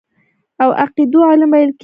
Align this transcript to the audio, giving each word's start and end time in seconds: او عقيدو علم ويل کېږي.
او 0.61 0.69
عقيدو 0.81 1.19
علم 1.29 1.49
ويل 1.53 1.69
کېږي. 1.71 1.79